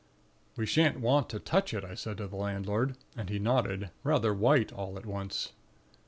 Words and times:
"'We 0.57 0.65
shan't 0.65 0.99
want 0.99 1.29
to 1.29 1.37
touch 1.39 1.75
it," 1.75 1.85
I 1.85 1.93
said 1.93 2.17
to 2.17 2.27
the 2.27 2.35
landlord; 2.35 2.97
and 3.15 3.29
he 3.29 3.37
nodded, 3.37 3.91
rather 4.03 4.33
white 4.33 4.73
all 4.73 4.97
at 4.97 5.05
once. 5.05 5.51